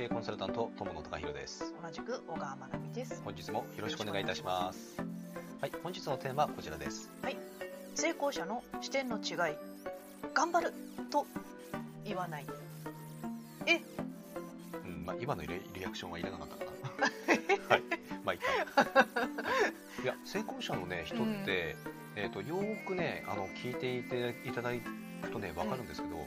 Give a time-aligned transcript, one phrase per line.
[0.00, 1.74] 系コンサルタント友野隆弘です。
[1.84, 3.20] 同じく小川真奈美です。
[3.22, 4.96] 本日もよろしくお願いいたします。
[5.60, 7.10] はい本日のテーマはこちらです。
[7.94, 9.56] 成功者の視点の違い
[10.32, 10.72] 頑張る
[11.10, 11.26] と
[12.02, 12.46] 言わない。
[13.66, 13.82] え？
[14.86, 17.68] うんまあ今のリリアクションはいらなかったかな。
[17.68, 17.82] はい。
[18.24, 18.46] まあいいか。
[20.02, 21.76] いや成功者のね人って、
[22.16, 24.70] えっ、とよーくねあの聞いていていただ
[25.20, 26.26] くとねわかるんですけど、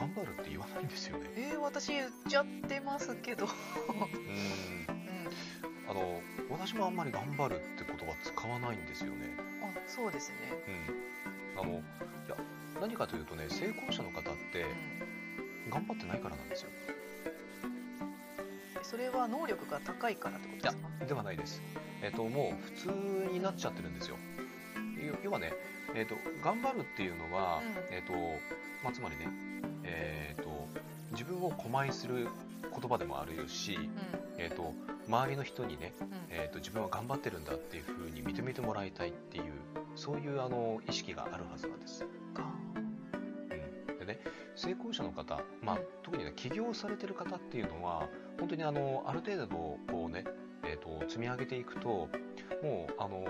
[0.00, 1.28] 頑張るって言わないんですよね。
[1.36, 3.52] えー、私言っちゃってますけど、うん。
[4.00, 9.36] うん、あの私もあんまり頑張るって言葉使わないんですよね。
[9.62, 10.36] あそうですね、
[11.56, 11.60] うん。
[11.60, 11.76] あのい
[12.30, 12.36] や
[12.80, 14.22] 何かというとね成功者の方っ
[14.52, 15.70] てうん。
[15.70, 16.70] 頑張ってないからなんですよ。
[18.82, 21.06] それは能力が高いからってことですか？
[21.06, 21.60] ではないです。
[22.02, 22.88] えっ、と、もう普通
[23.30, 24.16] になっちゃってるんですよ。
[25.06, 25.52] 要要はね、
[25.94, 26.14] えっ、と、
[26.44, 27.60] 頑張るっていうのは、
[27.90, 27.94] うん。
[27.94, 28.12] えっ、と、
[28.82, 29.28] まあ、つまりね、
[29.84, 30.50] えっ、と、
[31.12, 32.28] 自分を狛江する
[32.62, 33.90] 言葉でもあるし、うん。
[34.38, 34.72] えっ、と、
[35.08, 36.08] 周りの人にね、うん。
[36.30, 39.44] えっ、と、自分は頑張ってるんだっていうふうに認めてもらいたいっていう、
[39.96, 42.04] そういうあの意識があるはずなんです。
[44.10, 44.20] ね
[44.56, 45.84] 成功者の方、まあうん。
[46.02, 50.24] 特にね起業されてる方っていうのは本当にあのある程度こうね、
[50.64, 52.08] えー、と積み上げていくと
[52.62, 53.24] もうあの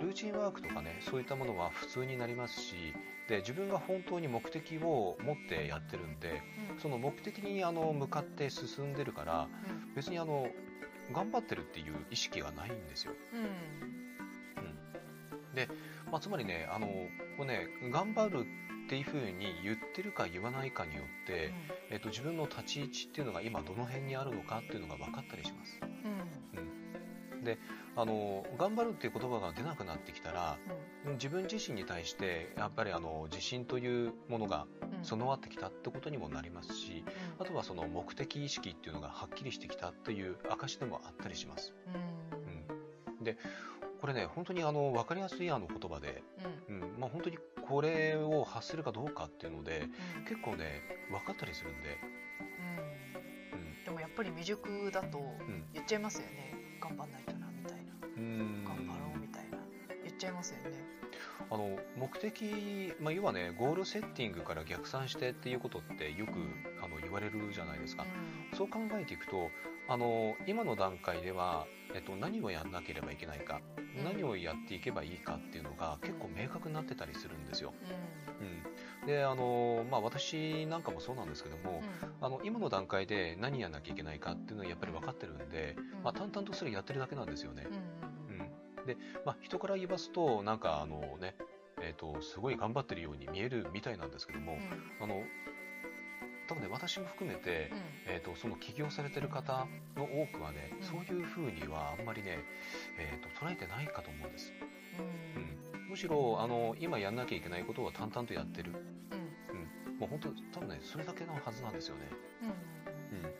[0.00, 2.94] ルーチンワークとかねそういったものは普通になりますし
[3.28, 6.80] で自分が本当に目的を持ってやってるんでうん。
[6.80, 9.48] その目的にあの向かって進んでるから
[9.86, 9.94] うん。
[9.94, 10.48] 別にあの
[11.12, 13.12] 頑張ってるっていう意識がないんですよ。
[13.32, 13.40] うん。
[13.40, 13.44] う
[15.52, 15.54] ん。
[15.54, 15.68] で、
[16.10, 16.86] まあ、つまりねあの
[17.36, 18.46] これね頑張る
[18.86, 21.52] っていうふうに言ってるか言わないかによって、
[21.90, 25.78] えっと、自分の立ち位置っていうのが今どの辺にあるのかっていうのが分かったりします。
[25.82, 25.86] う
[26.64, 26.67] ん
[27.42, 27.58] で
[27.96, 30.58] あの頑張るっていう言葉が出なくなってきたら
[31.06, 31.12] うん。
[31.14, 35.04] 自分自身に対してやっぱりあの自信というものがうん。
[35.04, 37.04] 備わってきたってことにもなりますし
[37.38, 41.74] あとはその目的意識っていうのがはっきりしてきたという証でもあったりします。
[41.86, 43.14] うん。
[43.18, 43.36] うん、で
[44.00, 46.22] これね本当にあの分かりやすいあの言葉で、
[46.68, 46.82] うん。
[46.82, 47.00] うん。
[47.00, 50.24] まあ、本当にこれを発するかどうかっていうのでうん。
[50.24, 51.98] 結構ね分かったりするんで、
[53.52, 53.84] うん。
[53.84, 55.64] でもやっぱり未熟だとうん。
[55.72, 56.54] 言っちゃいますよね。
[56.80, 57.37] 頑張んないと
[58.64, 59.58] 頑張ろうみたいな。
[60.04, 60.98] 言っちゃいますよね。
[61.50, 66.32] あの目的、まあ、要はねゴールセッティングから逆算してっていうことってよく
[66.82, 68.04] あの言われるじゃないですか、
[68.58, 69.50] そう考えていくと
[69.88, 73.60] あの今の段階では、えっと、何をやんなければいけないか、
[73.96, 74.04] うん。
[74.04, 77.72] 何をやっていけばいいかっていうのが結構明確になってたりするんですよ。
[78.40, 78.46] うん。
[78.48, 82.26] うん、であの、まあ、私なんかもそうなんですけども、うん。
[82.26, 86.02] あの今の段階で何やんなきゃいけないかっていうのはやっぱり分かってるんで、うん。
[86.02, 87.66] まあ、淡々とそれやってるだけなんですよね。
[87.66, 88.46] うんうん
[88.80, 91.34] うん、で、まあ、人から言いますとなんかあのね、
[91.80, 94.58] えー、とすごい頑張ってるように見えるみたいなんですけども、
[95.00, 95.22] あの
[96.48, 97.70] 多分ね私も含めて、
[98.06, 99.66] えー、とその起業されてる方
[99.96, 100.82] の多くはね、うん。
[100.82, 102.38] そういうふうにはあんまりね、
[102.98, 104.52] えー、と捉えてないかと思うんです、
[104.98, 105.82] うん。
[105.82, 109.90] うん、むしろあの今やんなきゃいけないことを淡々とやってる、うん。
[109.90, 110.20] うん、もう本
[110.52, 112.08] 当多分ねそれだけのはずなんですよね。
[112.42, 112.48] うん。
[112.48, 113.34] うん。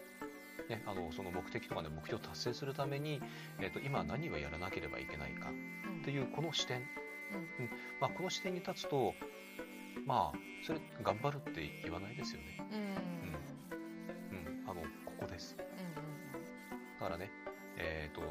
[0.69, 3.23] ね、あのその目的とかね目標を達成するために、
[3.59, 5.53] えー、と今何をやらなければいけないかう
[5.97, 6.85] んっていうこの視点、うん。
[8.01, 9.15] まあ、この視点に立つと
[10.09, 12.79] まあそれ頑張るって言わないですよね、うん。
[14.35, 14.61] うん。
[14.63, 15.55] うん、あのここです。
[15.59, 15.69] うん
[16.99, 17.31] だからね
[17.77, 18.23] えっ、と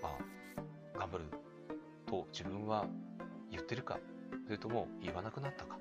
[0.00, 0.16] ま
[0.96, 1.24] あ頑張る
[2.06, 2.86] と自分は
[3.50, 3.98] 言ってるか
[4.46, 5.76] それとも言わなくなったか。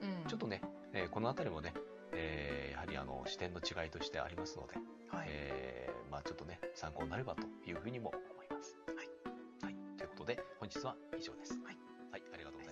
[0.00, 0.28] うん。
[0.28, 0.62] ちょっとね、
[0.94, 1.74] えーこの辺りもね、
[2.12, 4.76] えーやはりあの視点の違いとしてありますので、
[5.10, 5.26] はい。
[5.28, 8.76] えーまあ、ちょっとね参考になればというふうにも思います。
[8.96, 9.08] はい、
[9.64, 11.52] はい、ということで本日は以上です。
[11.64, 11.76] はい、
[12.12, 12.71] はい、ありがとうございま